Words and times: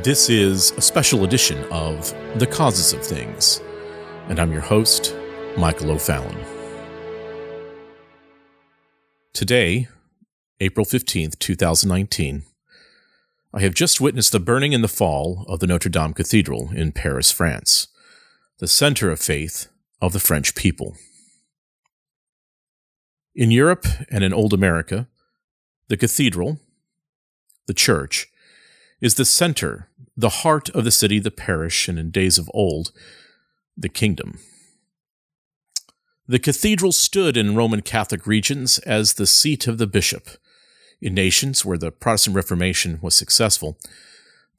This 0.00 0.30
is 0.30 0.72
a 0.72 0.80
special 0.80 1.22
edition 1.22 1.62
of 1.70 2.12
The 2.36 2.46
Causes 2.46 2.94
of 2.94 3.04
Things, 3.04 3.60
and 4.28 4.40
I'm 4.40 4.50
your 4.50 4.62
host, 4.62 5.14
Michael 5.56 5.92
O'Fallon. 5.92 6.36
Today, 9.34 9.86
April 10.60 10.86
15th, 10.86 11.38
2019, 11.38 12.42
I 13.52 13.60
have 13.60 13.74
just 13.74 14.00
witnessed 14.00 14.32
the 14.32 14.40
burning 14.40 14.74
and 14.74 14.82
the 14.82 14.88
fall 14.88 15.44
of 15.46 15.60
the 15.60 15.66
Notre 15.68 15.90
Dame 15.90 16.14
Cathedral 16.14 16.70
in 16.74 16.92
Paris, 16.92 17.30
France, 17.30 17.86
the 18.58 18.66
center 18.66 19.10
of 19.10 19.20
faith 19.20 19.68
of 20.00 20.14
the 20.14 20.20
French 20.20 20.54
people. 20.54 20.96
In 23.36 23.50
Europe 23.50 23.86
and 24.10 24.24
in 24.24 24.32
Old 24.32 24.54
America, 24.54 25.06
the 25.88 25.98
cathedral, 25.98 26.58
the 27.66 27.74
church, 27.74 28.31
is 29.02 29.16
the 29.16 29.24
center, 29.26 29.88
the 30.16 30.28
heart 30.28 30.70
of 30.70 30.84
the 30.84 30.90
city, 30.90 31.18
the 31.18 31.30
parish, 31.30 31.88
and 31.88 31.98
in 31.98 32.10
days 32.10 32.38
of 32.38 32.50
old, 32.54 32.92
the 33.76 33.88
kingdom. 33.88 34.38
The 36.28 36.38
cathedral 36.38 36.92
stood 36.92 37.36
in 37.36 37.56
Roman 37.56 37.82
Catholic 37.82 38.26
regions 38.26 38.78
as 38.78 39.14
the 39.14 39.26
seat 39.26 39.66
of 39.66 39.78
the 39.78 39.88
bishop. 39.88 40.28
In 41.00 41.14
nations 41.14 41.64
where 41.64 41.76
the 41.76 41.90
Protestant 41.90 42.36
Reformation 42.36 43.00
was 43.02 43.16
successful, 43.16 43.76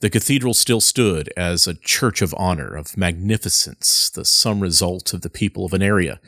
the 0.02 0.10
cathedral 0.10 0.54
still 0.54 0.82
stood 0.82 1.32
as 1.38 1.66
a 1.66 1.74
church 1.74 2.22
of 2.22 2.36
honor, 2.38 2.76
of 2.76 2.98
magnificence, 2.98 4.10
the 4.10 4.26
sum 4.26 4.60
result 4.60 5.14
of 5.14 5.22
the 5.22 5.30
people 5.30 5.64
of 5.64 5.72
an 5.72 5.82
area, 5.82 6.20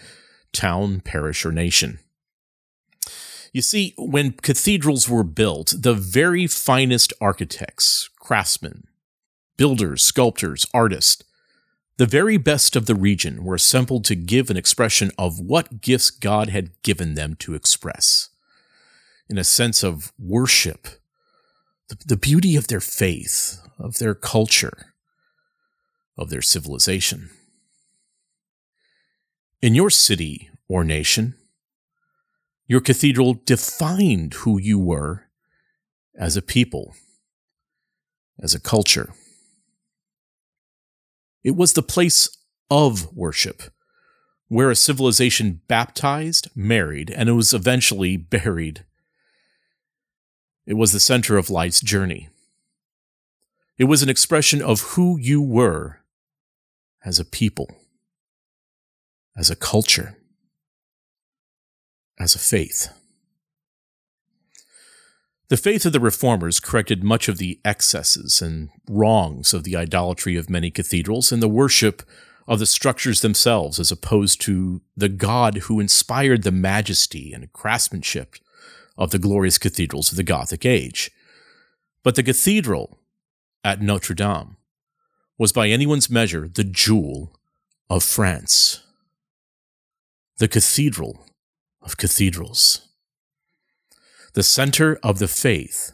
town, 0.53 1.01
parish, 1.01 1.45
or 1.45 1.51
nation. 1.51 1.99
You 3.55 3.61
see, 3.61 3.93
when 3.97 4.33
cathedrals 4.33 5.07
were 5.07 5.23
built, 5.23 5.75
the 5.79 5.93
very 5.93 6.45
finest 6.45 7.13
architects, 7.21 8.09
craftsmen, 8.19 8.89
builders, 9.55 10.03
sculptors, 10.03 10.65
artists, 10.73 11.23
the 11.95 12.05
very 12.05 12.35
best 12.35 12.75
of 12.75 12.85
the 12.85 12.95
region 12.95 13.45
were 13.45 13.55
assembled 13.55 14.03
to 14.05 14.15
give 14.15 14.49
an 14.49 14.57
expression 14.57 15.09
of 15.17 15.39
what 15.39 15.79
gifts 15.79 16.09
God 16.09 16.49
had 16.49 16.71
given 16.83 17.13
them 17.13 17.33
to 17.35 17.55
express. 17.55 18.27
In 19.29 19.37
a 19.37 19.45
sense 19.45 19.85
of 19.85 20.11
worship, 20.19 20.89
the, 21.87 21.95
the 22.05 22.17
beauty 22.17 22.57
of 22.57 22.67
their 22.67 22.81
faith, 22.81 23.61
of 23.79 23.99
their 23.99 24.15
culture, 24.15 24.93
of 26.17 26.29
their 26.29 26.41
civilization. 26.41 27.29
In 29.61 29.75
your 29.75 29.89
city 29.89 30.49
or 30.67 30.83
nation, 30.83 31.35
your 32.67 32.81
cathedral 32.81 33.35
defined 33.45 34.33
who 34.33 34.59
you 34.59 34.79
were 34.79 35.27
as 36.17 36.35
a 36.35 36.41
people, 36.41 36.95
as 38.41 38.55
a 38.55 38.59
culture. 38.59 39.13
It 41.43 41.55
was 41.55 41.73
the 41.73 41.83
place 41.83 42.27
of 42.71 43.13
worship, 43.13 43.63
where 44.47 44.71
a 44.71 44.75
civilization 44.75 45.61
baptized, 45.67 46.49
married, 46.55 47.11
and 47.11 47.29
it 47.29 47.33
was 47.33 47.53
eventually 47.53 48.17
buried. 48.17 48.83
It 50.65 50.73
was 50.73 50.91
the 50.91 50.99
center 50.99 51.37
of 51.37 51.51
life's 51.51 51.81
journey. 51.81 52.29
It 53.77 53.83
was 53.83 54.01
an 54.01 54.09
expression 54.09 54.61
of 54.61 54.81
who 54.81 55.19
you 55.19 55.41
were 55.41 55.99
as 57.03 57.19
a 57.19 57.25
people, 57.25 57.69
as 59.37 59.51
a 59.51 59.55
culture 59.55 60.17
as 62.19 62.35
a 62.35 62.39
faith. 62.39 62.89
The 65.47 65.57
faith 65.57 65.85
of 65.85 65.93
the 65.93 65.99
reformers 65.99 66.59
corrected 66.59 67.03
much 67.03 67.27
of 67.27 67.37
the 67.37 67.59
excesses 67.63 68.41
and 68.41 68.69
wrongs 68.89 69.53
of 69.53 69.63
the 69.63 69.75
idolatry 69.75 70.35
of 70.37 70.49
many 70.49 70.71
cathedrals 70.71 71.31
and 71.31 71.41
the 71.41 71.47
worship 71.47 72.01
of 72.47 72.59
the 72.59 72.65
structures 72.65 73.21
themselves 73.21 73.79
as 73.79 73.91
opposed 73.91 74.41
to 74.41 74.81
the 74.97 75.09
God 75.09 75.57
who 75.57 75.79
inspired 75.79 76.43
the 76.43 76.51
majesty 76.51 77.31
and 77.31 77.51
craftsmanship 77.53 78.37
of 78.97 79.11
the 79.11 79.19
glorious 79.19 79.57
cathedrals 79.57 80.11
of 80.11 80.17
the 80.17 80.23
Gothic 80.23 80.65
age. 80.65 81.11
But 82.01 82.15
the 82.15 82.23
cathedral 82.23 82.99
at 83.63 83.81
Notre 83.81 84.15
Dame 84.15 84.57
was 85.37 85.51
by 85.51 85.67
anyone's 85.67 86.09
measure 86.09 86.47
the 86.47 86.63
jewel 86.63 87.35
of 87.89 88.03
France. 88.03 88.81
The 90.37 90.47
cathedral 90.47 91.25
of 91.85 91.97
cathedrals, 91.97 92.89
the 94.33 94.43
center 94.43 94.99
of 95.03 95.19
the 95.19 95.27
faith 95.27 95.91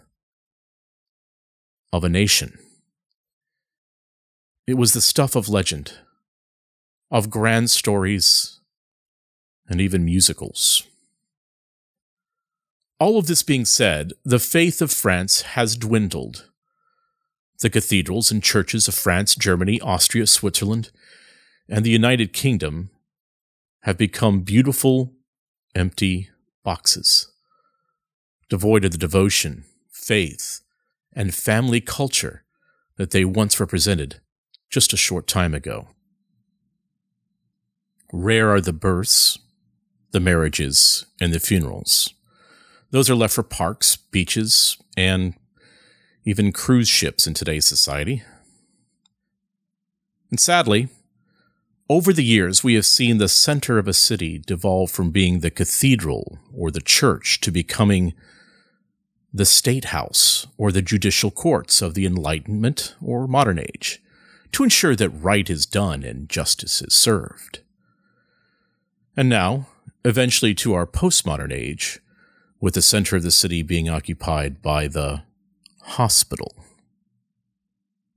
of 1.93 2.03
a 2.03 2.09
nation. 2.09 2.57
It 4.65 4.75
was 4.75 4.93
the 4.93 5.01
stuff 5.01 5.35
of 5.35 5.49
legend, 5.49 5.93
of 7.11 7.29
grand 7.29 7.69
stories, 7.69 8.61
and 9.67 9.81
even 9.81 10.05
musicals. 10.05 10.87
All 12.99 13.17
of 13.17 13.27
this 13.27 13.43
being 13.43 13.65
said, 13.65 14.13
the 14.23 14.39
faith 14.39 14.81
of 14.81 14.91
France 14.91 15.41
has 15.41 15.75
dwindled. 15.75 16.49
The 17.59 17.69
cathedrals 17.69 18.31
and 18.31 18.41
churches 18.41 18.87
of 18.87 18.93
France, 18.93 19.35
Germany, 19.35 19.81
Austria, 19.81 20.25
Switzerland, 20.25 20.91
and 21.67 21.85
the 21.85 21.89
United 21.89 22.31
Kingdom 22.31 22.91
have 23.81 23.97
become 23.97 24.41
beautiful 24.41 25.13
empty 25.75 26.29
boxes, 26.63 27.31
devoid 28.49 28.85
of 28.85 28.91
the 28.91 28.97
devotion, 28.97 29.65
faith, 29.89 30.61
and 31.13 31.33
family 31.33 31.81
culture 31.81 32.43
that 32.97 33.11
they 33.11 33.25
once 33.25 33.59
represented 33.59 34.21
just 34.69 34.93
a 34.93 34.97
short 34.97 35.27
time 35.27 35.53
ago. 35.53 35.89
Rare 38.13 38.49
are 38.49 38.61
the 38.61 38.73
births, 38.73 39.39
the 40.11 40.19
marriages, 40.19 41.05
and 41.19 41.33
the 41.33 41.39
funerals. 41.39 42.13
Those 42.91 43.09
are 43.09 43.15
left 43.15 43.33
for 43.33 43.43
parks, 43.43 43.95
beaches, 43.95 44.77
and 44.97 45.33
even 46.25 46.51
cruise 46.51 46.89
ships 46.89 47.25
in 47.25 47.33
today's 47.33 47.65
society. 47.65 48.23
And 50.29 50.39
sadly, 50.39 50.89
over 51.91 52.13
the 52.13 52.23
years, 52.23 52.63
we 52.63 52.75
have 52.75 52.85
seen 52.85 53.17
the 53.17 53.27
center 53.27 53.77
of 53.77 53.85
a 53.85 53.91
city 53.93 54.37
devolve 54.37 54.89
from 54.89 55.11
being 55.11 55.41
the 55.41 55.51
cathedral 55.51 56.39
or 56.55 56.71
the 56.71 56.79
church 56.79 57.41
to 57.41 57.51
becoming 57.51 58.13
the 59.33 59.45
state 59.45 59.85
house 59.85 60.47
or 60.57 60.71
the 60.71 60.81
judicial 60.81 61.29
courts 61.29 61.81
of 61.81 61.93
the 61.93 62.05
Enlightenment 62.05 62.95
or 63.01 63.27
modern 63.27 63.59
age 63.59 64.01
to 64.53 64.63
ensure 64.63 64.95
that 64.95 65.09
right 65.09 65.49
is 65.49 65.65
done 65.65 66.01
and 66.01 66.29
justice 66.29 66.81
is 66.81 66.95
served. 66.95 67.59
And 69.17 69.27
now, 69.27 69.67
eventually 70.05 70.53
to 70.55 70.73
our 70.73 70.87
postmodern 70.87 71.51
age, 71.51 71.99
with 72.61 72.75
the 72.75 72.81
center 72.81 73.17
of 73.17 73.23
the 73.23 73.31
city 73.31 73.63
being 73.63 73.89
occupied 73.89 74.61
by 74.61 74.87
the 74.87 75.23
hospital, 75.81 76.55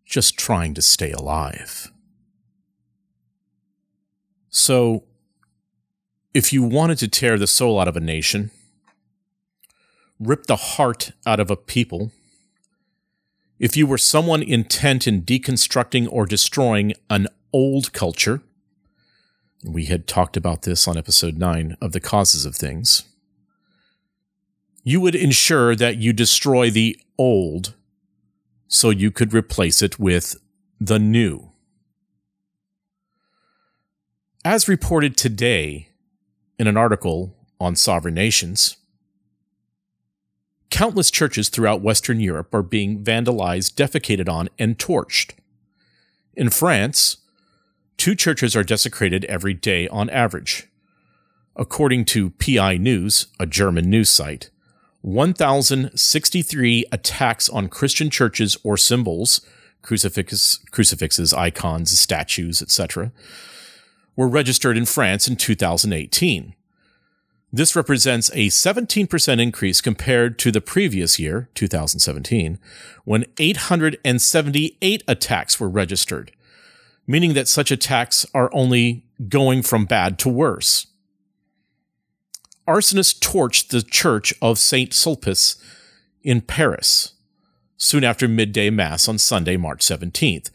just 0.05 0.39
trying 0.39 0.75
to 0.75 0.83
stay 0.83 1.11
alive. 1.11 1.91
So, 4.57 5.03
if 6.33 6.53
you 6.53 6.63
wanted 6.63 6.99
to 6.99 7.09
tear 7.09 7.37
the 7.37 7.49
soul 7.49 7.81
out 7.81 7.89
of 7.89 7.97
a 7.97 8.01
nation, 8.01 8.53
rip 10.21 10.47
the 10.47 10.55
heart 10.55 11.11
out 11.27 11.41
of 11.41 11.51
a 11.51 11.57
people, 11.57 12.13
if 13.59 13.77
you 13.77 13.85
were 13.85 13.99
someone 13.99 14.45
intent 14.45 15.09
in 15.09 15.23
deconstructing 15.23 16.07
or 16.09 16.25
destroying 16.25 16.93
an 17.11 17.27
old 17.53 17.93
culture, 17.93 18.43
we 19.65 19.87
had 19.87 20.07
talked 20.07 20.37
about 20.37 20.63
this 20.63 20.87
on 20.87 20.97
episode 20.97 21.37
9 21.37 21.77
of 21.81 21.91
the 21.91 21.99
causes 21.99 22.45
of 22.45 22.55
things, 22.55 23.03
you 24.85 25.01
would 25.01 25.17
ensure 25.17 25.75
that 25.75 25.97
you 25.97 26.13
destroy 26.13 26.71
the 26.71 26.97
old 27.19 27.75
so 28.69 28.91
you 28.91 29.11
could 29.11 29.35
replace 29.35 29.83
it 29.83 29.99
with 29.99 30.37
the 30.81 31.00
new. 31.00 31.54
As 34.46 34.69
reported 34.69 35.17
today 35.17 35.88
in 36.58 36.67
an 36.67 36.76
article 36.76 37.35
on 37.58 37.76
sovereign 37.76 38.12
nations, 38.12 38.76
countless 40.69 41.11
churches 41.11 41.49
throughout 41.49 41.81
Western 41.81 42.20
Europe 42.20 42.52
are 42.52 42.62
being 42.62 43.02
vandalized, 43.02 43.73
defecated 43.73 44.29
on, 44.29 44.50
and 44.58 44.76
torched. 44.76 45.32
In 46.35 46.50
France, 46.50 47.17
two 47.96 48.14
churches 48.14 48.55
are 48.55 48.62
desecrated 48.62 49.25
every 49.25 49.55
day 49.55 49.88
on 49.88 50.11
average. 50.11 50.69
According 51.56 52.05
to 52.06 52.29
PI 52.32 52.76
News, 52.76 53.29
a 53.40 53.47
German 53.47 53.88
news 53.88 54.11
site, 54.11 54.50
1,063 55.00 56.85
attacks 56.93 57.49
on 57.49 57.69
Christian 57.69 58.11
churches 58.11 58.58
or 58.62 58.76
symbols, 58.76 59.40
crucifix, 59.81 60.58
crucifixes, 60.70 61.32
icons, 61.32 61.99
statues, 61.99 62.61
etc., 62.61 63.11
were 64.16 64.28
registered 64.28 64.76
in 64.76 64.87
France 64.87 65.28
in 65.28 65.37
2018. 65.37 66.55
This 67.52 67.76
represents 67.76 68.31
a 68.31 68.49
17% 68.49 69.40
increase 69.40 69.81
compared 69.81 70.38
to 70.40 70.50
the 70.50 70.61
previous 70.61 71.20
year, 71.20 71.49
2017, 71.55 72.58
when 73.05 73.26
878 73.38 75.05
attacks 75.06 75.61
were 75.61 75.69
registered, 75.69 76.32
meaning 77.06 77.34
that 77.34 77.46
such 77.46 77.70
attacks 77.70 78.26
are 78.34 78.50
only 78.52 79.05
going 79.28 79.62
from 79.62 79.84
bad 79.84 80.19
to 80.19 80.28
worse. 80.28 80.88
Arsonists 82.66 83.16
torched 83.19 83.69
the 83.69 83.82
church 83.82 84.34
of 84.43 84.58
St. 84.58 84.90
Sulpice 84.90 85.56
in 86.22 86.40
Paris 86.40 87.12
soon 87.76 88.02
after 88.02 88.26
midday 88.26 88.70
mass 88.70 89.08
on 89.08 89.19
Sunday, 89.19 89.56
March 89.56 89.84
17th, 89.84 90.50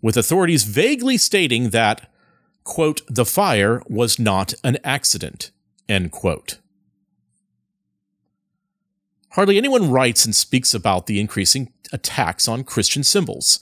with 0.00 0.16
authorities 0.16 0.64
vaguely 0.64 1.16
stating 1.16 1.70
that, 1.70 2.10
quote, 2.64 3.02
the 3.08 3.24
fire 3.24 3.82
was 3.88 4.18
not 4.18 4.54
an 4.62 4.78
accident 4.84 5.50
End 5.88 6.10
quote. 6.10 6.58
Hardly 9.32 9.56
anyone 9.56 9.90
writes 9.90 10.24
and 10.24 10.34
speaks 10.34 10.74
about 10.74 11.06
the 11.06 11.20
increasing 11.20 11.72
attacks 11.92 12.48
on 12.48 12.64
Christian 12.64 13.04
symbols. 13.04 13.60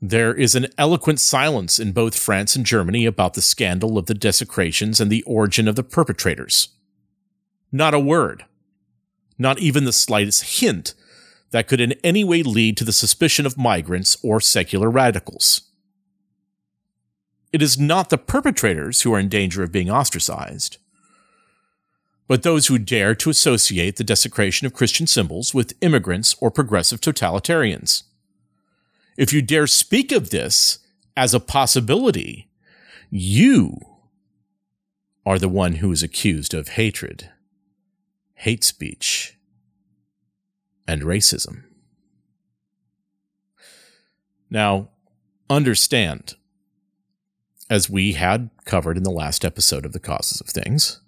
There 0.00 0.34
is 0.34 0.54
an 0.54 0.68
eloquent 0.76 1.20
silence 1.20 1.78
in 1.78 1.92
both 1.92 2.16
France 2.16 2.56
and 2.56 2.64
Germany 2.64 3.06
about 3.06 3.34
the 3.34 3.42
scandal 3.42 3.96
of 3.96 4.06
the 4.06 4.14
desecrations 4.14 5.00
and 5.00 5.10
the 5.10 5.22
origin 5.24 5.66
of 5.68 5.76
the 5.76 5.82
perpetrators. 5.82 6.68
Not 7.72 7.94
a 7.94 8.00
word, 8.00 8.44
not 9.38 9.58
even 9.58 9.84
the 9.84 9.92
slightest 9.92 10.60
hint 10.60 10.94
that 11.50 11.68
could 11.68 11.80
in 11.80 11.92
any 12.04 12.24
way 12.24 12.42
lead 12.42 12.76
to 12.76 12.84
the 12.84 12.92
suspicion 12.92 13.46
of 13.46 13.58
migrants 13.58 14.16
or 14.22 14.40
secular 14.40 14.90
radicals. 14.90 15.62
It 17.56 17.62
is 17.62 17.78
not 17.78 18.10
the 18.10 18.18
perpetrators 18.18 19.02
who 19.02 19.14
are 19.14 19.18
in 19.18 19.28
danger 19.28 19.62
of 19.62 19.72
being 19.72 19.90
ostracized 19.90 20.76
but 22.28 22.42
those 22.42 22.66
who 22.66 22.78
dare 22.78 23.14
to 23.14 23.30
associate 23.30 23.96
the 23.96 24.04
desecration 24.04 24.66
of 24.66 24.74
Christian 24.74 25.06
symbols 25.06 25.54
with 25.54 25.76
immigrants 25.80 26.34
or 26.40 26.50
progressive 26.50 27.00
totalitarians. 27.00 28.02
If 29.16 29.32
you 29.32 29.42
dare 29.42 29.66
speak 29.66 30.12
of 30.12 30.30
this 30.30 30.80
as 31.16 31.32
a 31.32 31.40
possibility, 31.40 32.48
you 33.10 33.78
are 35.24 35.38
the 35.38 35.48
one 35.48 35.74
who 35.74 35.92
is 35.92 36.02
accused 36.02 36.52
of 36.52 36.68
hatred, 36.70 37.30
hate 38.34 38.64
speech, 38.64 39.36
and 40.86 41.02
racism. 41.02 41.62
Now, 44.50 44.90
understand, 45.48 46.34
as 47.68 47.90
we 47.90 48.12
had 48.12 48.50
covered 48.64 48.96
in 48.96 49.02
the 49.02 49.10
last 49.10 49.44
episode 49.44 49.84
of 49.84 49.92
The 49.92 50.00
Causes 50.00 50.40
of 50.40 50.46
Things, 50.46 51.00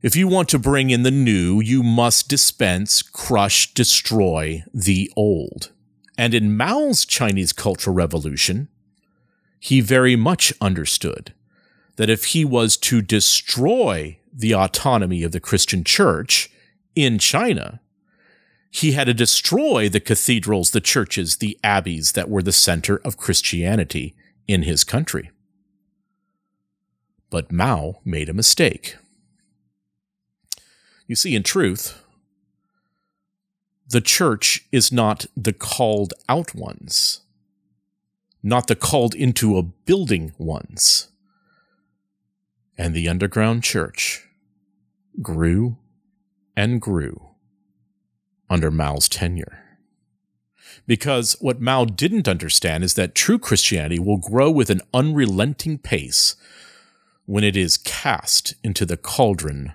if 0.00 0.14
you 0.14 0.28
want 0.28 0.48
to 0.50 0.58
bring 0.58 0.90
in 0.90 1.02
the 1.02 1.10
new, 1.10 1.60
you 1.60 1.82
must 1.82 2.28
dispense, 2.28 3.02
crush, 3.02 3.74
destroy 3.74 4.62
the 4.72 5.10
old. 5.16 5.72
And 6.16 6.34
in 6.34 6.56
Mao's 6.56 7.04
Chinese 7.04 7.52
Cultural 7.52 7.94
Revolution, 7.94 8.68
he 9.58 9.80
very 9.80 10.14
much 10.14 10.52
understood 10.60 11.34
that 11.96 12.10
if 12.10 12.26
he 12.26 12.44
was 12.44 12.76
to 12.76 13.02
destroy 13.02 14.18
the 14.32 14.54
autonomy 14.54 15.24
of 15.24 15.32
the 15.32 15.40
Christian 15.40 15.82
church 15.82 16.48
in 16.94 17.18
China, 17.18 17.80
he 18.70 18.92
had 18.92 19.06
to 19.08 19.14
destroy 19.14 19.88
the 19.88 20.00
cathedrals, 20.00 20.70
the 20.70 20.80
churches, 20.80 21.36
the 21.36 21.58
abbeys 21.64 22.12
that 22.12 22.28
were 22.28 22.42
the 22.42 22.52
center 22.52 22.98
of 22.98 23.16
Christianity 23.16 24.14
in 24.48 24.62
his 24.62 24.82
country. 24.82 25.30
But 27.30 27.52
Mao 27.52 28.00
made 28.04 28.28
a 28.28 28.34
mistake. 28.34 28.96
You 31.06 31.14
see, 31.14 31.36
in 31.36 31.42
truth, 31.42 32.02
the 33.86 34.00
church 34.00 34.66
is 34.72 34.90
not 34.90 35.26
the 35.36 35.52
called 35.52 36.14
out 36.28 36.54
ones, 36.54 37.20
not 38.42 38.66
the 38.66 38.76
called 38.76 39.14
into 39.14 39.56
a 39.56 39.62
building 39.62 40.32
ones. 40.38 41.08
And 42.76 42.94
the 42.94 43.08
underground 43.08 43.64
church 43.64 44.28
grew 45.20 45.78
and 46.56 46.80
grew 46.80 47.30
under 48.48 48.70
Mao's 48.70 49.08
tenure. 49.08 49.67
Because 50.86 51.36
what 51.40 51.60
Mao 51.60 51.84
didn't 51.84 52.28
understand 52.28 52.84
is 52.84 52.94
that 52.94 53.14
true 53.14 53.38
Christianity 53.38 53.98
will 53.98 54.16
grow 54.16 54.50
with 54.50 54.70
an 54.70 54.80
unrelenting 54.94 55.78
pace 55.78 56.36
when 57.26 57.44
it 57.44 57.56
is 57.56 57.76
cast 57.76 58.54
into 58.64 58.86
the 58.86 58.96
cauldron 58.96 59.72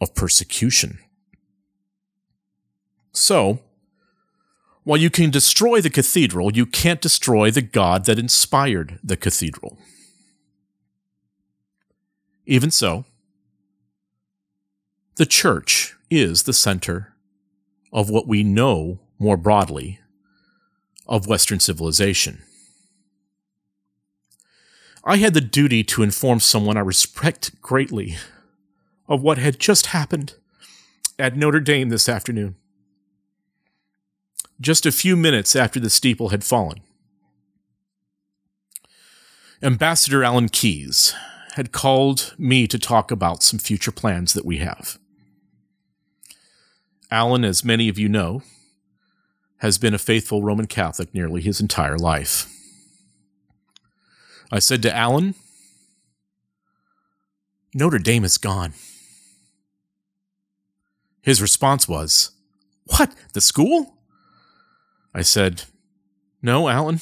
of 0.00 0.14
persecution. 0.14 0.98
So, 3.12 3.60
while 4.84 4.96
you 4.98 5.10
can 5.10 5.30
destroy 5.30 5.80
the 5.80 5.90
cathedral, 5.90 6.56
you 6.56 6.64
can't 6.64 7.00
destroy 7.00 7.50
the 7.50 7.62
God 7.62 8.04
that 8.04 8.18
inspired 8.18 8.98
the 9.02 9.16
cathedral. 9.16 9.76
Even 12.46 12.70
so, 12.70 13.04
the 15.16 15.26
church 15.26 15.96
is 16.10 16.44
the 16.44 16.52
center 16.52 17.12
of 17.92 18.08
what 18.08 18.28
we 18.28 18.44
know 18.44 19.00
more 19.18 19.36
broadly 19.36 19.98
of 21.08 21.26
Western 21.26 21.60
civilization. 21.60 22.42
I 25.04 25.16
had 25.16 25.32
the 25.32 25.40
duty 25.40 25.82
to 25.84 26.02
inform 26.02 26.40
someone 26.40 26.76
I 26.76 26.80
respect 26.80 27.60
greatly 27.62 28.16
of 29.08 29.22
what 29.22 29.38
had 29.38 29.58
just 29.58 29.86
happened 29.86 30.34
at 31.18 31.36
Notre 31.36 31.60
Dame 31.60 31.88
this 31.88 32.08
afternoon. 32.08 32.56
Just 34.60 34.84
a 34.84 34.92
few 34.92 35.16
minutes 35.16 35.56
after 35.56 35.80
the 35.80 35.88
steeple 35.88 36.28
had 36.28 36.44
fallen. 36.44 36.80
Ambassador 39.62 40.22
Alan 40.22 40.48
Keyes 40.48 41.14
had 41.54 41.72
called 41.72 42.34
me 42.38 42.66
to 42.68 42.78
talk 42.78 43.10
about 43.10 43.42
some 43.42 43.58
future 43.58 43.90
plans 43.90 44.34
that 44.34 44.44
we 44.44 44.58
have. 44.58 44.98
Alan, 47.10 47.44
as 47.44 47.64
many 47.64 47.88
of 47.88 47.98
you 47.98 48.08
know, 48.08 48.42
has 49.58 49.78
been 49.78 49.94
a 49.94 49.98
faithful 49.98 50.42
Roman 50.42 50.66
Catholic 50.66 51.12
nearly 51.12 51.40
his 51.40 51.60
entire 51.60 51.98
life. 51.98 52.46
I 54.50 54.58
said 54.58 54.82
to 54.82 54.96
Alan, 54.96 55.34
Notre 57.74 57.98
Dame 57.98 58.24
is 58.24 58.38
gone. 58.38 58.72
His 61.20 61.42
response 61.42 61.86
was, 61.86 62.30
What? 62.84 63.14
The 63.34 63.40
school? 63.40 63.98
I 65.14 65.22
said, 65.22 65.64
No, 66.40 66.68
Alan. 66.68 67.00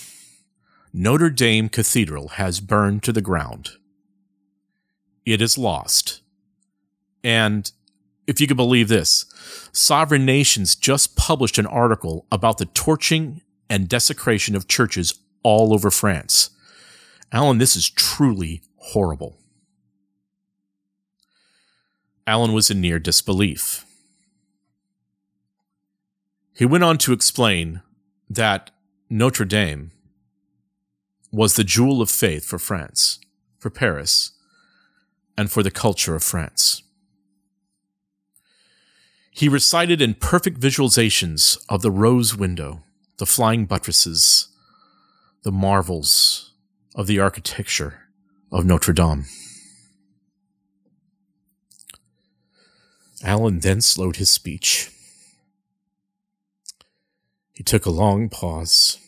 Notre 0.93 1.31
Dame 1.31 1.69
Cathedral 1.69 2.29
has 2.31 2.61
burned 2.61 3.03
to 3.03 3.13
the 3.13 3.21
ground. 3.21 3.73
It 5.25 5.43
is 5.43 5.59
lost. 5.59 6.23
And 7.23 7.71
if 8.27 8.41
you 8.41 8.47
could 8.47 8.57
believe 8.57 8.89
this, 8.89 9.25
Sovereign 9.73 10.25
Nations 10.25 10.75
just 10.75 11.17
published 11.17 11.59
an 11.59 11.67
article 11.67 12.27
about 12.33 12.59
the 12.59 12.67
torching 12.67 13.43
and 13.71 13.89
desecration 13.89 14.57
of 14.57 14.69
churches 14.69 15.19
all 15.43 15.73
over 15.73 15.91
France. 15.91 16.51
Alan, 17.33 17.59
this 17.59 17.77
is 17.77 17.89
truly 17.89 18.63
horrible. 18.77 19.39
Alan 22.27 22.53
was 22.53 22.71
in 22.71 22.81
near 22.81 22.99
disbelief. 22.99 23.85
He 26.55 26.65
went 26.65 26.85
on 26.85 26.99
to 26.99 27.13
explain 27.13 27.83
that 28.29 28.71
Notre 29.09 29.45
Dame 29.45 29.93
was 31.31 31.55
the 31.55 31.65
jewel 31.65 32.01
of 32.01 32.11
faith 32.11 32.45
for 32.45 32.59
France, 32.59 33.21
for 33.59 33.71
Paris, 33.71 34.33
and 35.37 35.51
for 35.51 35.63
the 35.63 35.71
culture 35.71 36.15
of 36.15 36.25
France. 36.25 36.83
He 39.37 39.49
recited 39.49 40.01
in 40.01 40.15
perfect 40.15 40.59
visualizations 40.59 41.59
of 41.69 41.83
the 41.83 41.91
rose 41.91 42.37
window, 42.37 42.83
the 43.19 43.27
flying 43.27 43.67
buttresses, 43.67 44.49
the 45.43 45.53
marvels 45.53 46.53
of 46.95 47.07
the 47.07 47.21
architecture 47.21 48.09
of 48.51 48.65
Notre 48.65 48.95
Dame. 48.95 49.27
Alan 53.23 53.61
then 53.61 53.81
slowed 53.81 54.17
his 54.17 54.31
speech 54.31 54.91
he 57.57 57.63
took 57.63 57.87
a 57.87 57.91
long 57.91 58.29
pause 58.29 58.99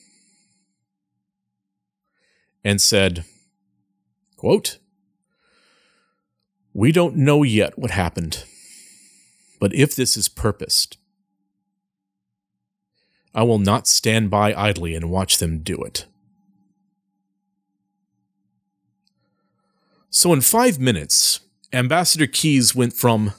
and 2.65 2.81
said, 2.81 3.27
quote, 4.39 4.79
We 6.73 6.91
don't 6.91 7.15
know 7.15 7.43
yet 7.43 7.79
what 7.79 7.91
happened, 7.91 8.45
but 9.59 9.75
if 9.75 9.95
this 9.95 10.17
is 10.17 10.29
purposed, 10.29 10.99
I 13.35 13.43
will 13.43 13.59
not 13.59 13.87
stand 13.87 14.31
by 14.31 14.55
idly 14.55 14.95
and 14.95 15.11
watch 15.11 15.39
them 15.39 15.61
do 15.61 15.77
it. 15.83 16.07
So, 20.11 20.33
in 20.33 20.41
five 20.41 20.79
minutes, 20.79 21.41
Ambassador 21.73 22.27
Keyes 22.27 22.75
went 22.75 22.95
from 22.95 23.35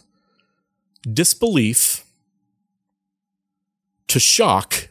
disbelief 1.12 2.06
to 4.08 4.20
shock 4.20 4.90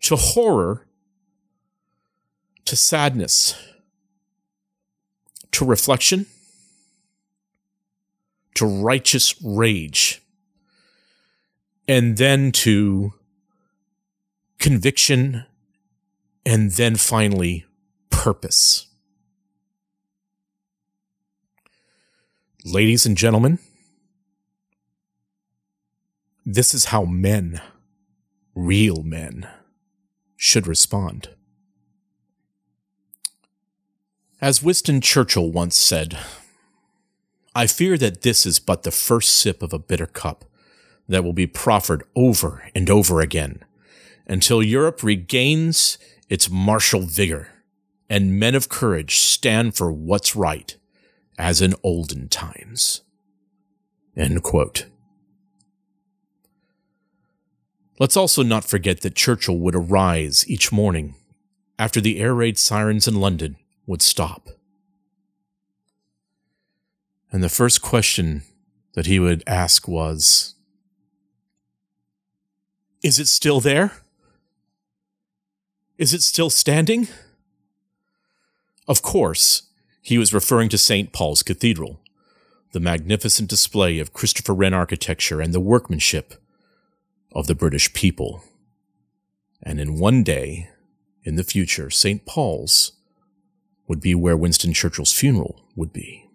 to 0.00 0.16
horror 0.16 0.86
to 2.64 2.76
sadness 2.76 3.54
to 5.52 5.64
reflection 5.64 6.26
to 8.56 8.66
righteous 8.66 9.40
rage 9.42 10.22
and 11.88 12.16
then 12.16 12.50
to 12.52 13.14
conviction 14.58 15.44
and 16.44 16.72
then 16.72 16.96
finally 16.96 17.64
purpose. 18.10 18.86
Ladies 22.64 23.06
and 23.06 23.16
gentlemen, 23.16 23.58
this 26.44 26.74
is 26.74 26.86
how 26.86 27.04
men, 27.04 27.60
real 28.54 29.02
men, 29.02 29.48
should 30.36 30.66
respond. 30.66 31.28
As 34.40 34.62
Winston 34.62 35.00
Churchill 35.00 35.50
once 35.50 35.76
said, 35.76 36.18
I 37.56 37.66
fear 37.66 37.96
that 37.96 38.20
this 38.20 38.44
is 38.44 38.58
but 38.58 38.82
the 38.82 38.90
first 38.90 39.30
sip 39.32 39.62
of 39.62 39.72
a 39.72 39.78
bitter 39.78 40.06
cup 40.06 40.44
that 41.08 41.24
will 41.24 41.32
be 41.32 41.46
proffered 41.46 42.02
over 42.14 42.68
and 42.74 42.90
over 42.90 43.22
again 43.22 43.64
until 44.26 44.62
Europe 44.62 45.02
regains 45.02 45.96
its 46.28 46.50
martial 46.50 47.00
vigor 47.00 47.48
and 48.10 48.38
men 48.38 48.54
of 48.54 48.68
courage 48.68 49.16
stand 49.16 49.74
for 49.74 49.90
what's 49.90 50.36
right, 50.36 50.76
as 51.38 51.62
in 51.62 51.74
olden 51.82 52.28
times. 52.28 53.00
Let's 57.98 58.18
also 58.18 58.42
not 58.42 58.66
forget 58.66 59.00
that 59.00 59.14
Churchill 59.14 59.58
would 59.60 59.74
arise 59.74 60.44
each 60.46 60.72
morning 60.72 61.14
after 61.78 62.02
the 62.02 62.20
air 62.20 62.34
raid 62.34 62.58
sirens 62.58 63.08
in 63.08 63.14
London 63.18 63.56
would 63.86 64.02
stop. 64.02 64.50
And 67.36 67.44
the 67.44 67.50
first 67.50 67.82
question 67.82 68.44
that 68.94 69.04
he 69.04 69.20
would 69.20 69.42
ask 69.46 69.86
was, 69.86 70.54
Is 73.02 73.18
it 73.18 73.28
still 73.28 73.60
there? 73.60 73.92
Is 75.98 76.14
it 76.14 76.22
still 76.22 76.48
standing? 76.48 77.08
Of 78.88 79.02
course, 79.02 79.64
he 80.00 80.16
was 80.16 80.32
referring 80.32 80.70
to 80.70 80.78
St. 80.78 81.12
Paul's 81.12 81.42
Cathedral, 81.42 82.00
the 82.72 82.80
magnificent 82.80 83.50
display 83.50 83.98
of 83.98 84.14
Christopher 84.14 84.54
Wren 84.54 84.72
architecture 84.72 85.42
and 85.42 85.52
the 85.52 85.60
workmanship 85.60 86.42
of 87.32 87.48
the 87.48 87.54
British 87.54 87.92
people. 87.92 88.44
And 89.62 89.78
in 89.78 89.98
one 89.98 90.22
day, 90.22 90.70
in 91.22 91.36
the 91.36 91.44
future, 91.44 91.90
St. 91.90 92.24
Paul's 92.24 92.92
would 93.88 94.00
be 94.00 94.14
where 94.14 94.38
Winston 94.38 94.72
Churchill's 94.72 95.12
funeral 95.12 95.60
would 95.76 95.92
be. 95.92 96.25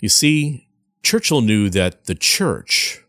You 0.00 0.08
see, 0.08 0.68
Churchill 1.02 1.40
knew 1.40 1.70
that 1.70 2.04
the 2.04 2.14
church, 2.14 3.02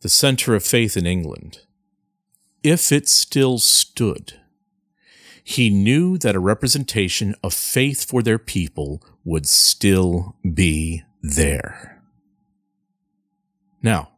the 0.00 0.08
center 0.08 0.54
of 0.54 0.64
faith 0.64 0.96
in 0.96 1.06
England, 1.06 1.60
if 2.62 2.92
it 2.92 3.08
still 3.08 3.58
stood. 3.58 4.34
He 5.44 5.70
knew 5.70 6.18
that 6.18 6.36
a 6.36 6.40
representation 6.40 7.34
of 7.42 7.52
faith 7.52 8.04
for 8.08 8.22
their 8.22 8.38
people 8.38 9.02
would 9.24 9.46
still 9.46 10.36
be 10.54 11.02
there. 11.22 12.00
Now, 13.82 14.10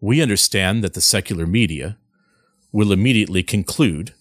we 0.00 0.22
understand 0.22 0.84
that 0.84 0.94
the 0.94 1.00
secular 1.00 1.46
media 1.46 1.98
will 2.70 2.92
immediately 2.92 3.42
conclude, 3.42 4.14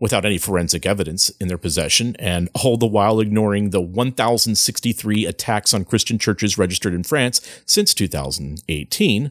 without 0.00 0.24
any 0.24 0.38
forensic 0.38 0.86
evidence 0.86 1.28
in 1.38 1.46
their 1.46 1.58
possession, 1.58 2.16
and 2.18 2.48
all 2.54 2.76
the 2.76 2.86
while 2.86 3.20
ignoring 3.20 3.70
the 3.70 3.82
1,063 3.82 5.26
attacks 5.26 5.72
on 5.72 5.84
Christian 5.84 6.18
churches 6.18 6.58
registered 6.58 6.94
in 6.94 7.04
France 7.04 7.40
since 7.66 7.94
2018, 7.94 9.30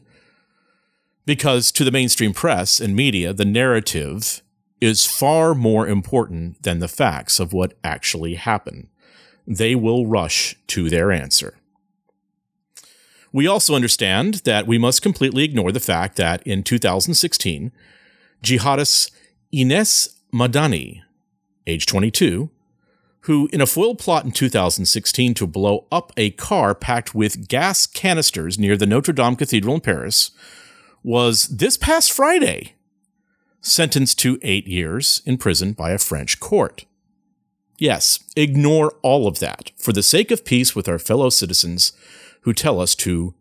because 1.26 1.70
to 1.72 1.84
the 1.84 1.90
mainstream 1.90 2.32
press 2.32 2.80
and 2.80 2.96
media, 2.96 3.32
the 3.32 3.44
narrative 3.44 4.42
is 4.80 5.04
far 5.04 5.54
more 5.54 5.86
important 5.86 6.62
than 6.62 6.78
the 6.78 6.88
facts 6.88 7.38
of 7.38 7.52
what 7.52 7.74
actually 7.84 8.36
happened. 8.36 8.88
They 9.46 9.74
will 9.74 10.06
rush 10.06 10.56
to 10.68 10.88
their 10.88 11.10
answer. 11.12 11.56
We 13.32 13.46
also 13.46 13.74
understand 13.74 14.34
that 14.44 14.66
we 14.66 14.78
must 14.78 15.02
completely 15.02 15.44
ignore 15.44 15.72
the 15.72 15.80
fact 15.80 16.16
that 16.16 16.44
in 16.46 16.62
2016, 16.62 17.70
jihadist 18.42 19.10
Ines 19.52 20.19
Madani, 20.32 21.02
age 21.66 21.86
22, 21.86 22.50
who, 23.24 23.48
in 23.52 23.60
a 23.60 23.66
foiled 23.66 23.98
plot 23.98 24.24
in 24.24 24.30
2016 24.30 25.34
to 25.34 25.46
blow 25.46 25.86
up 25.92 26.12
a 26.16 26.30
car 26.30 26.74
packed 26.74 27.14
with 27.14 27.48
gas 27.48 27.86
canisters 27.86 28.58
near 28.58 28.76
the 28.76 28.86
Notre 28.86 29.12
Dame 29.12 29.36
Cathedral 29.36 29.74
in 29.74 29.80
Paris, 29.80 30.30
was 31.02 31.48
this 31.48 31.76
past 31.76 32.12
Friday 32.12 32.74
sentenced 33.60 34.18
to 34.20 34.38
eight 34.42 34.66
years 34.66 35.22
in 35.26 35.36
prison 35.36 35.72
by 35.72 35.90
a 35.90 35.98
French 35.98 36.40
court. 36.40 36.86
Yes, 37.78 38.20
ignore 38.36 38.94
all 39.02 39.26
of 39.26 39.38
that 39.38 39.72
for 39.76 39.92
the 39.92 40.02
sake 40.02 40.30
of 40.30 40.44
peace 40.44 40.74
with 40.74 40.88
our 40.88 40.98
fellow 40.98 41.30
citizens 41.30 41.92
who 42.42 42.52
tell 42.52 42.80
us 42.80 42.94
to 42.96 43.34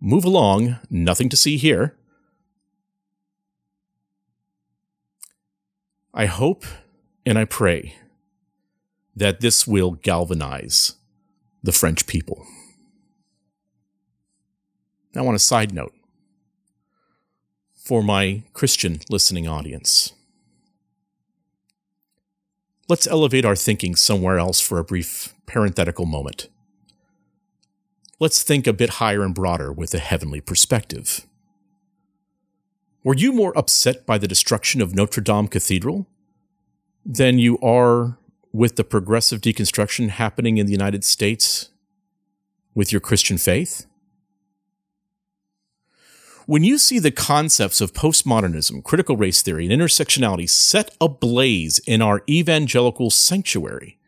move 0.00 0.24
along, 0.24 0.78
nothing 0.88 1.28
to 1.28 1.36
see 1.36 1.56
here. 1.56 1.96
I 6.12 6.26
hope 6.26 6.64
and 7.24 7.38
I 7.38 7.44
pray 7.44 7.94
that 9.14 9.40
this 9.40 9.66
will 9.66 9.92
galvanize 9.92 10.94
the 11.62 11.72
French 11.72 12.06
people. 12.06 12.46
Now, 15.14 15.26
on 15.26 15.34
a 15.34 15.38
side 15.38 15.72
note, 15.72 15.92
for 17.90 18.02
my 18.04 18.42
Christian 18.52 19.00
listening 19.10 19.48
audience. 19.48 20.12
Let's 22.88 23.08
elevate 23.08 23.44
our 23.44 23.56
thinking 23.56 23.96
somewhere 23.96 24.38
else 24.38 24.60
for 24.60 24.78
a 24.78 24.84
brief 24.84 25.34
parenthetical 25.46 26.06
moment. 26.06 26.48
Let's 28.20 28.44
think 28.44 28.66
a 28.66 28.72
bit 28.72 28.90
higher 28.90 29.22
and 29.22 29.34
broader 29.34 29.72
with 29.72 29.92
a 29.92 29.98
heavenly 29.98 30.40
perspective. 30.40 31.26
Were 33.02 33.14
you 33.14 33.32
more 33.32 33.56
upset 33.56 34.04
by 34.04 34.18
the 34.18 34.28
destruction 34.28 34.82
of 34.82 34.94
Notre 34.94 35.22
Dame 35.22 35.48
Cathedral 35.48 36.06
than 37.04 37.38
you 37.38 37.58
are 37.60 38.18
with 38.52 38.76
the 38.76 38.84
progressive 38.84 39.40
deconstruction 39.40 40.10
happening 40.10 40.58
in 40.58 40.66
the 40.66 40.72
United 40.72 41.02
States 41.02 41.70
with 42.74 42.92
your 42.92 43.00
Christian 43.00 43.38
faith? 43.38 43.86
When 46.44 46.62
you 46.62 46.76
see 46.76 46.98
the 46.98 47.10
concepts 47.10 47.80
of 47.80 47.94
postmodernism, 47.94 48.84
critical 48.84 49.16
race 49.16 49.40
theory, 49.40 49.66
and 49.66 49.80
intersectionality 49.80 50.50
set 50.50 50.94
ablaze 51.00 51.78
in 51.86 52.02
our 52.02 52.22
evangelical 52.28 53.08
sanctuary, 53.08 53.98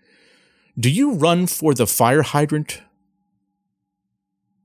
do 0.79 0.91
you 0.91 1.15
run 1.15 1.47
for 1.47 1.73
the 1.73 1.87
fire 1.87 2.23
hydrant? 2.23 2.83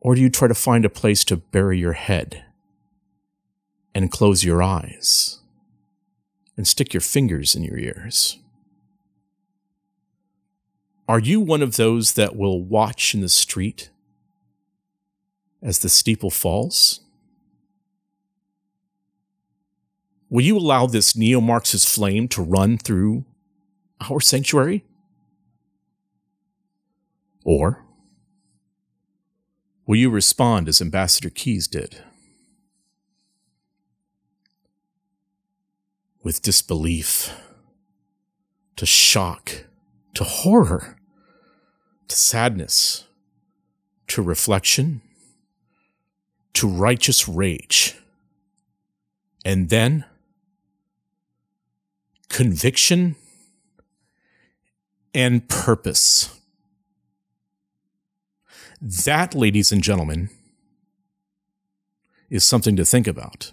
Or 0.01 0.15
do 0.15 0.21
you 0.21 0.29
try 0.29 0.49
to 0.49 0.53
find 0.53 0.83
a 0.83 0.89
place 0.89 1.23
to 1.25 1.37
bury 1.37 1.79
your 1.79 1.93
head 1.93 2.43
and 3.97 4.11
close 4.11 4.43
your 4.43 4.61
eyes 4.61 5.39
and 6.55 6.67
stick 6.67 6.93
your 6.93 7.01
fingers 7.01 7.55
in 7.55 7.63
your 7.63 7.79
ears? 7.79 8.37
Are 11.07 11.17
you 11.17 11.41
one 11.41 11.63
of 11.63 11.77
those 11.77 12.13
that 12.13 12.35
will 12.35 12.61
watch 12.61 13.15
in 13.15 13.21
the 13.21 13.27
street 13.27 13.89
as 15.63 15.79
the 15.79 15.89
steeple 15.89 16.29
falls? 16.29 16.99
Will 20.29 20.43
you 20.43 20.59
allow 20.59 20.85
this 20.85 21.15
neo 21.15 21.41
Marxist 21.41 21.89
flame 21.89 22.27
to 22.27 22.43
run 22.43 22.77
through 22.77 23.25
our 23.99 24.21
sanctuary? 24.21 24.85
Or 27.43 27.83
will 29.87 29.95
you 29.95 30.11
respond 30.11 30.69
as 30.69 30.83
Ambassador 30.83 31.31
Keyes 31.31 31.67
did? 31.67 32.03
With 36.23 36.41
disbelief, 36.41 37.33
to 38.75 38.85
shock, 38.85 39.65
to 40.13 40.23
horror, 40.23 40.97
to 42.07 42.15
sadness, 42.15 43.05
to 44.07 44.21
reflection, 44.21 45.01
to 46.53 46.67
righteous 46.67 47.27
rage, 47.27 47.95
and 49.45 49.69
then 49.69 50.05
conviction 52.29 53.15
and 55.13 55.47
purpose. 55.47 56.39
That, 58.81 59.33
ladies 59.33 59.71
and 59.71 59.81
gentlemen, 59.81 60.29
is 62.29 62.43
something 62.43 62.75
to 62.75 62.85
think 62.85 63.07
about. 63.07 63.51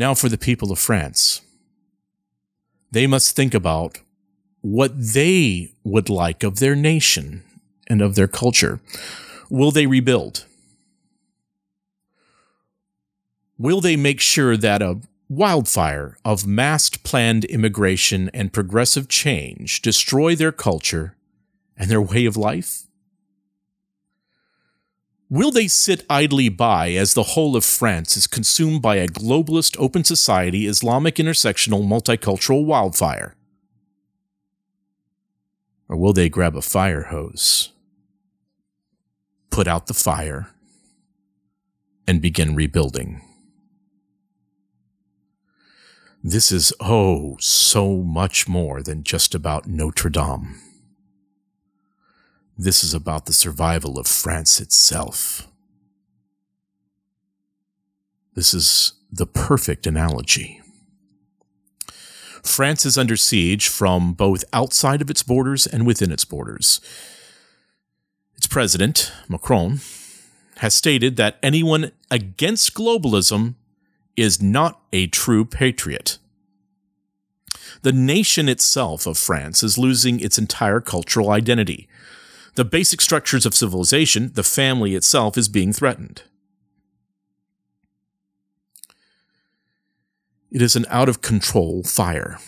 Now, 0.00 0.14
for 0.14 0.30
the 0.30 0.38
people 0.38 0.72
of 0.72 0.78
France, 0.78 1.42
they 2.90 3.06
must 3.06 3.36
think 3.36 3.52
about 3.52 3.98
what 4.62 4.92
they 4.96 5.74
would 5.84 6.08
like 6.08 6.42
of 6.42 6.58
their 6.58 6.74
nation 6.74 7.42
and 7.86 8.00
of 8.00 8.14
their 8.14 8.26
culture. 8.26 8.80
Will 9.50 9.70
they 9.70 9.86
rebuild? 9.86 10.46
Will 13.58 13.82
they 13.82 13.94
make 13.94 14.20
sure 14.20 14.56
that 14.56 14.80
a 14.80 15.00
wildfire 15.28 16.16
of 16.24 16.46
massed 16.46 17.04
planned 17.04 17.44
immigration 17.44 18.30
and 18.32 18.54
progressive 18.54 19.06
change 19.06 19.82
destroy 19.82 20.34
their 20.34 20.50
culture 20.50 21.14
and 21.76 21.90
their 21.90 22.00
way 22.00 22.24
of 22.24 22.38
life? 22.38 22.84
Will 25.32 25.52
they 25.52 25.68
sit 25.68 26.04
idly 26.10 26.48
by 26.48 26.90
as 26.90 27.14
the 27.14 27.22
whole 27.22 27.54
of 27.54 27.64
France 27.64 28.16
is 28.16 28.26
consumed 28.26 28.82
by 28.82 28.96
a 28.96 29.06
globalist 29.06 29.76
open 29.78 30.02
society 30.02 30.66
Islamic 30.66 31.14
intersectional 31.14 31.86
multicultural 31.86 32.64
wildfire? 32.64 33.36
Or 35.88 35.96
will 35.96 36.12
they 36.12 36.28
grab 36.28 36.56
a 36.56 36.62
fire 36.62 37.04
hose, 37.04 37.72
put 39.50 39.68
out 39.68 39.86
the 39.86 39.94
fire, 39.94 40.50
and 42.08 42.20
begin 42.20 42.56
rebuilding? 42.56 43.22
This 46.24 46.50
is, 46.50 46.72
oh, 46.80 47.36
so 47.38 47.98
much 47.98 48.48
more 48.48 48.82
than 48.82 49.04
just 49.04 49.32
about 49.32 49.68
Notre 49.68 50.10
Dame. 50.10 50.69
This 52.62 52.84
is 52.84 52.92
about 52.92 53.24
the 53.24 53.32
survival 53.32 53.98
of 53.98 54.06
France 54.06 54.60
itself. 54.60 55.48
This 58.34 58.52
is 58.52 58.92
the 59.10 59.24
perfect 59.24 59.86
analogy. 59.86 60.60
France 62.42 62.84
is 62.84 62.98
under 62.98 63.16
siege 63.16 63.66
from 63.66 64.12
both 64.12 64.44
outside 64.52 65.00
of 65.00 65.08
its 65.08 65.22
borders 65.22 65.66
and 65.66 65.86
within 65.86 66.12
its 66.12 66.26
borders. 66.26 66.82
Its 68.36 68.46
president, 68.46 69.10
Macron, 69.26 69.80
has 70.58 70.74
stated 70.74 71.16
that 71.16 71.38
anyone 71.42 71.92
against 72.10 72.74
globalism 72.74 73.54
is 74.18 74.42
not 74.42 74.82
a 74.92 75.06
true 75.06 75.46
patriot. 75.46 76.18
The 77.80 77.92
nation 77.92 78.50
itself 78.50 79.06
of 79.06 79.16
France 79.16 79.62
is 79.62 79.78
losing 79.78 80.20
its 80.20 80.36
entire 80.36 80.82
cultural 80.82 81.30
identity 81.30 81.88
the 82.60 82.64
basic 82.66 83.00
structures 83.00 83.46
of 83.46 83.54
civilization, 83.54 84.32
the 84.34 84.42
family 84.42 84.94
itself, 84.94 85.38
is 85.38 85.48
being 85.48 85.72
threatened. 85.72 86.24
It 90.50 90.60
is 90.60 90.76
an 90.76 90.84
out 90.90 91.08
of 91.08 91.22
control 91.22 91.82
fire. 91.82 92.38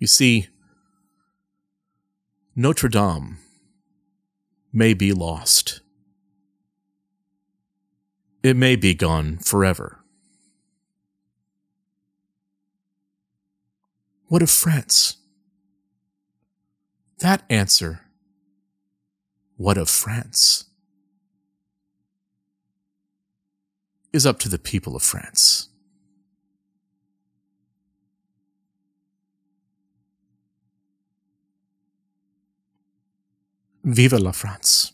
You 0.00 0.08
see, 0.08 0.48
Notre 2.56 2.88
Dame 2.88 3.38
may 4.72 4.92
be 4.92 5.12
lost. 5.12 5.82
It 8.42 8.56
may 8.56 8.74
be 8.74 8.92
gone 8.92 9.38
forever. 9.38 10.00
What 14.26 14.42
of 14.42 14.50
France? 14.50 15.19
That 17.20 17.42
answer, 17.50 18.00
what 19.58 19.76
of 19.76 19.90
France, 19.90 20.64
is 24.10 24.24
up 24.24 24.38
to 24.38 24.48
the 24.48 24.58
people 24.58 24.96
of 24.96 25.02
France. 25.02 25.68
Vive 33.84 34.14
la 34.14 34.32
France. 34.32 34.92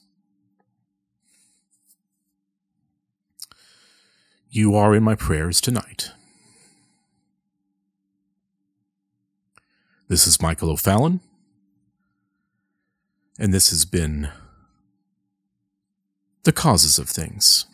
You 4.50 4.74
are 4.74 4.96
in 4.96 5.04
my 5.04 5.14
prayers 5.14 5.60
tonight. 5.60 6.10
This 10.08 10.26
is 10.26 10.42
Michael 10.42 10.70
O'Fallon 10.70 11.20
and 13.38 13.52
this 13.52 13.70
has 13.70 13.84
been 13.84 14.30
The 16.44 16.52
Causes 16.52 16.98
of 16.98 17.08
Things. 17.08 17.66